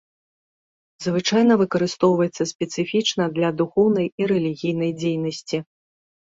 Звычайна 1.05 1.57
выкарыстоўваецца 1.61 2.43
спецыфічна 2.53 3.23
для 3.37 3.49
духоўнай 3.61 4.07
і 4.23 4.31
рэлігійнай 4.33 4.91
дзейнасці. 5.05 5.57